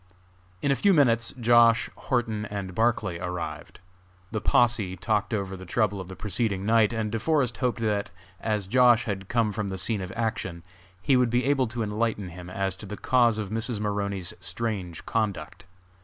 [0.63, 3.79] In a few minutes Josh., Horton and Barclay arrived.
[4.31, 8.09] The posse talked over the trouble of the preceding night, and De Forest hoped that,
[8.39, 9.03] as Josh.
[9.03, 10.63] had come from the scene of action,
[10.99, 13.79] he would be able to enlighten him as to the cause of Mrs.
[13.79, 15.65] Maroney's strange conduct.